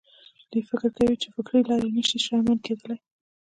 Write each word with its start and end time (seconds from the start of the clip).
دوی 0.51 0.61
فکر 0.69 0.85
کوي 0.97 1.15
چې 1.21 1.27
د 1.29 1.33
فکري 1.35 1.61
لارې 1.69 1.89
نه 1.97 2.03
شي 2.07 2.17
شتمن 2.23 2.57
کېدای. 2.65 2.97